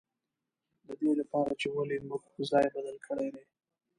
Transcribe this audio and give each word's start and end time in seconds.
د 0.87 0.89
دې 0.99 1.11
له 1.19 1.23
پاره 1.31 1.53
چې 1.61 1.67
ولې 1.75 1.97
موږ 2.09 2.23
ځای 2.51 2.65
بدل 2.75 2.97
کړی 3.07 3.27
دی. 3.35 3.43